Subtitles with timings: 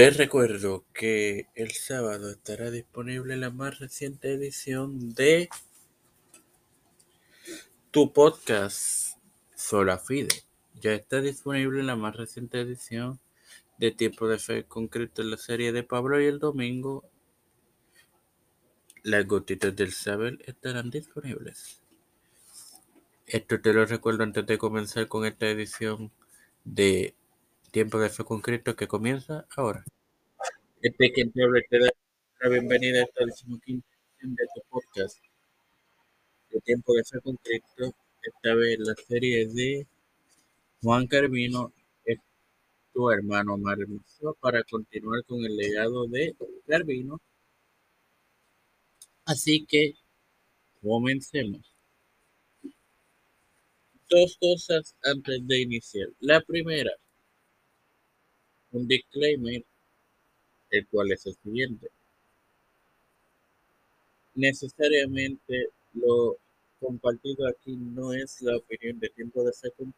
[0.00, 5.50] Te recuerdo que el sábado estará disponible la más reciente edición de
[7.90, 9.18] tu podcast
[9.54, 10.42] Sola Fide.
[10.80, 13.20] Ya está disponible la más reciente edición
[13.76, 17.04] de Tiempo de Fe concreto en la serie de Pablo y el domingo.
[19.02, 21.82] Las gotitas del saber estarán disponibles.
[23.26, 26.10] Esto te lo recuerdo antes de comenzar con esta edición
[26.64, 27.14] de
[27.70, 29.84] Tiempo de Fe concreto que comienza ahora.
[30.82, 31.90] Este que te habla te da
[32.40, 33.86] la bienvenida a esta decimoquinta
[34.20, 35.18] de tu podcast
[36.50, 37.94] de Tiempo de Fe concreto.
[38.22, 39.86] Esta vez la serie de
[40.82, 41.72] Juan Carvino
[42.04, 42.18] es
[42.92, 46.34] tu hermano Marmiso para continuar con el legado de
[46.66, 47.20] Carvino.
[49.26, 49.94] Así que
[50.82, 51.60] comencemos.
[54.08, 56.08] Dos cosas antes de iniciar.
[56.18, 56.90] La primera,
[58.72, 59.64] un disclaimer,
[60.70, 61.88] el cual es el siguiente.
[64.34, 66.36] Necesariamente lo
[66.80, 69.94] compartido aquí no es la opinión de tiempo de ser con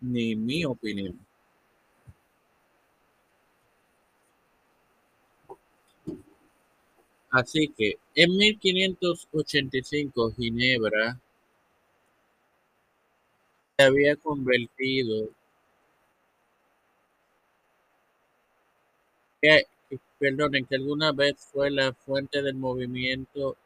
[0.00, 1.18] ni mi opinión.
[7.30, 11.20] Así que en 1585 Ginebra
[13.76, 15.30] se había convertido
[19.40, 19.66] que,
[20.18, 23.56] perdonen, que alguna vez fue la fuente del movimiento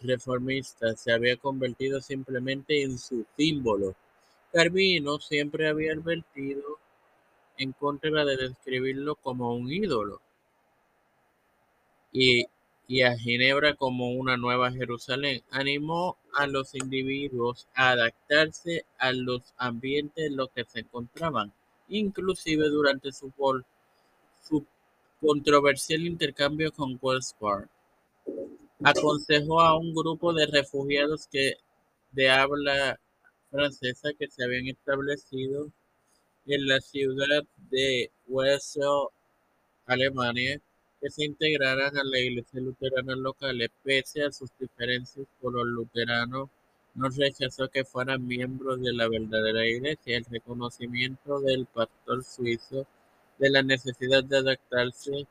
[0.00, 3.94] reformista, se había convertido simplemente en su símbolo.
[4.52, 6.78] Carvino siempre había advertido
[7.58, 10.20] en contra de describirlo como un ídolo
[12.12, 12.46] y,
[12.86, 15.42] y a Ginebra como una nueva Jerusalén.
[15.50, 21.52] Animó a los individuos a adaptarse a los ambientes en los que se encontraban,
[21.88, 23.30] inclusive durante su,
[24.48, 24.64] su
[25.20, 27.68] controversial intercambio con Westphal.
[28.82, 31.54] Aconsejó a un grupo de refugiados que
[32.12, 32.98] de habla
[33.50, 35.70] francesa que se habían establecido
[36.46, 39.08] en la ciudad de Wessel,
[39.86, 40.60] Alemania,
[41.00, 46.48] que se integraran a la iglesia luterana local, pese a sus diferencias con los luteranos,
[46.94, 50.16] no rechazó que fueran miembros de la verdadera iglesia.
[50.16, 52.86] El reconocimiento del pastor suizo
[53.38, 55.26] de la necesidad de adaptarse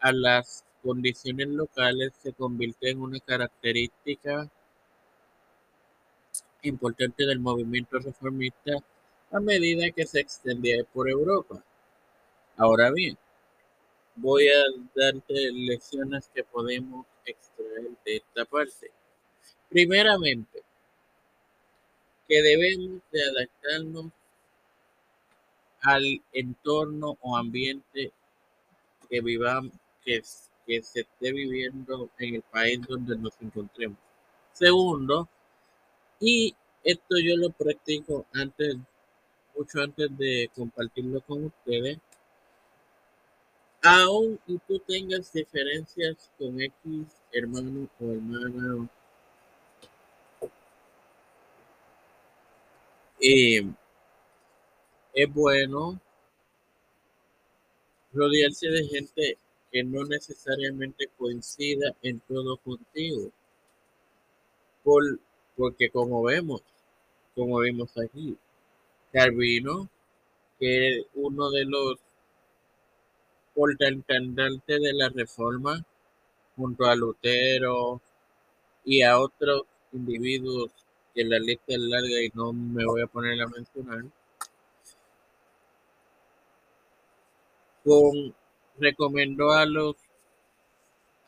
[0.00, 4.48] a las condiciones locales se convirtió en una característica
[6.62, 8.72] importante del movimiento reformista
[9.30, 11.62] a medida que se extendía por Europa.
[12.56, 13.16] Ahora bien,
[14.16, 14.62] voy a
[14.94, 18.90] darte lecciones que podemos extraer de esta parte.
[19.68, 20.62] Primeramente,
[22.26, 24.12] que debemos de adaptarnos
[25.82, 28.12] al entorno o ambiente
[29.08, 29.72] que vivamos,
[30.04, 30.22] que,
[30.66, 33.98] que se esté viviendo en el país donde nos encontremos.
[34.52, 35.28] Segundo,
[36.20, 38.76] y esto yo lo practico antes,
[39.56, 41.98] mucho antes de compartirlo con ustedes,
[43.82, 48.88] aún y tú tengas diferencias con X hermano o hermana,
[53.20, 53.66] eh,
[55.18, 56.00] es bueno
[58.12, 59.38] rodearse de gente
[59.72, 63.32] que no necesariamente coincida en todo contigo.
[64.84, 65.18] Por,
[65.56, 66.62] porque como vemos,
[67.34, 68.36] como vimos aquí,
[69.12, 69.88] Calvino,
[70.60, 71.96] que es uno de los
[73.54, 75.84] portaentendantes de la reforma,
[76.56, 78.00] junto a Lutero
[78.84, 79.62] y a otros
[79.92, 80.70] individuos
[81.12, 84.04] que la lista es larga y no me voy a poner a mencionar,
[88.78, 89.96] recomendó a los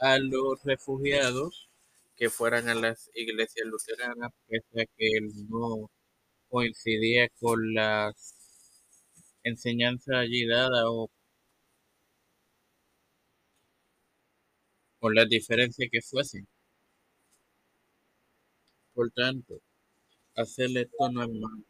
[0.01, 1.69] a los refugiados
[2.17, 5.91] que fueran a las iglesias luteranas, pese a que él no
[6.51, 8.35] coincidía con las
[9.45, 11.11] enseñanzas allí dadas o
[15.01, 16.47] con las diferencias que fuesen.
[18.95, 19.61] Por tanto,
[20.37, 21.65] hacerle esto no es malo.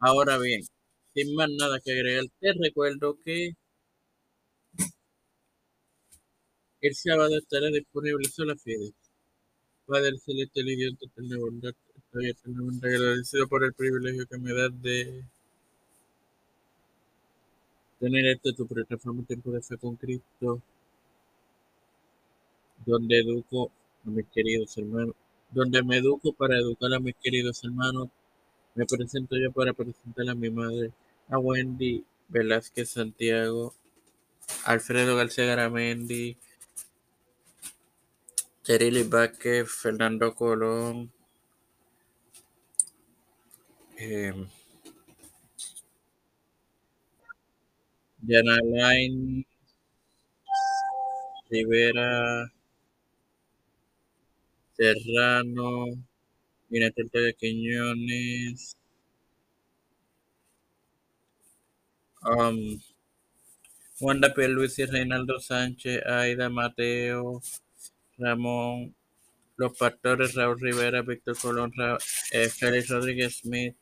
[0.00, 0.62] Ahora bien,
[1.18, 3.52] sin más nada que agregar, te recuerdo que
[6.80, 8.92] el sábado estará disponible solo Fide.
[9.86, 14.82] Padre celeste, el idiota, eterna bondad, estoy eternamente agradecido por el privilegio que me das
[14.82, 15.24] de
[17.98, 20.62] tener este tu plataforma Tiempo de Fe con Cristo,
[22.86, 23.72] donde educo
[24.06, 25.16] a mis queridos hermanos,
[25.50, 28.08] donde me educo para educar a mis queridos hermanos.
[28.76, 30.92] Me presento yo para presentar a mi madre,
[31.30, 33.74] a Wendy Velázquez Santiago,
[34.64, 36.36] Alfredo García Garamendi,
[38.62, 41.12] Terili Vázquez, Fernando Colón,
[43.98, 44.32] eh,
[48.20, 49.44] Diana Lain,
[51.50, 52.50] Rivera,
[54.76, 55.86] Serrano,
[56.70, 58.77] Minatel de Quiñones,
[62.22, 62.80] um,
[64.00, 64.48] Wanda P.
[64.48, 67.42] Luis y Reinaldo Sánchez, Aida Mateo,
[68.16, 68.94] Ramón,
[69.56, 71.98] Los Pastores, Raúl Rivera, Víctor Colón, Ra
[72.32, 73.74] eh, Félix Rodríguez Smith,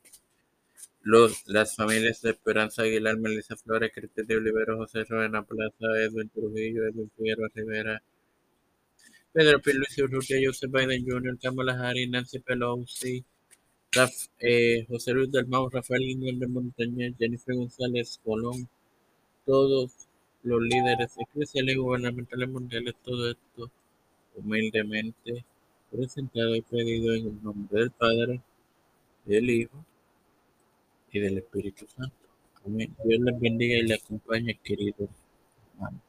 [1.01, 6.29] los, las familias de Esperanza Aguilar, Melissa Flores, Cristian de Olivero, José Rodena Plaza, Edwin
[6.29, 8.01] Trujillo, Edwin Figueroa Rivera,
[9.31, 9.73] Pedro P.
[9.73, 13.23] Luis Urrutia, Joseph Biden Jr., Kamala Harris, Nancy Pelosi,
[14.39, 18.69] Eh, José Luis del Mau, Rafael Guiñón de Montañez, Jennifer González Colón,
[19.45, 19.91] todos
[20.43, 23.71] los líderes eclesiales y gubernamentales mundiales, todo esto
[24.35, 25.43] humildemente
[25.91, 28.41] presentado y pedido en el nombre del Padre,
[29.25, 29.83] del Hijo
[31.11, 32.15] y del Espíritu Santo.
[32.65, 32.95] Amén.
[33.03, 35.09] Dios les bendiga y les acompañe, queridos
[35.73, 36.06] hermanos.